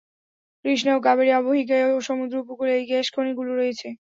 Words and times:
কৃষ্ণা 0.65 0.91
ও 0.95 1.05
কাবেরী 1.05 1.31
অববাহিকায় 1.33 1.85
ও 1.89 2.05
সমুদ্র 2.07 2.35
উপকূলে 2.43 2.71
এই 2.77 2.85
গ্যাস 2.89 3.07
খনি 3.13 3.31
গুলি 3.37 3.53
রয়েছে। 3.53 3.87